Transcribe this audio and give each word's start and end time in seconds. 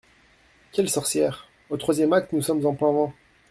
Quelle 0.71 0.89
sorcière? 0.89 1.47
«Au 1.69 1.77
troisième 1.77 2.11
acte, 2.13 2.33
nous 2.33 2.41
sommes 2.41 2.65
en 2.65 2.73
plein 2.73 2.91
vent. 2.91 3.13